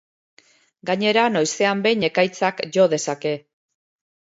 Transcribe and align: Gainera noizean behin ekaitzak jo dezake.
Gainera 0.89 1.25
noizean 1.35 1.85
behin 1.85 2.07
ekaitzak 2.09 2.65
jo 2.79 2.89
dezake. 2.97 3.37